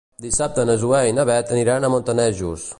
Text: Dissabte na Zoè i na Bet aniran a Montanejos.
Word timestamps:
Dissabte 0.25 0.63
na 0.69 0.77
Zoè 0.85 1.03
i 1.09 1.13
na 1.19 1.27
Bet 1.33 1.53
aniran 1.57 1.85
a 1.91 1.95
Montanejos. 1.97 2.69